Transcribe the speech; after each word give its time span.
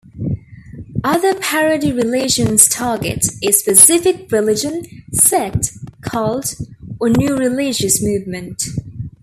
Other 1.03 1.39
parody 1.39 1.91
religions 1.91 2.67
target 2.67 3.23
a 3.47 3.51
specific 3.51 4.31
religion, 4.31 4.81
sect, 5.13 5.69
cult, 6.01 6.55
or 6.99 7.09
new 7.09 7.37
religious 7.37 8.01
movement. 8.01 8.63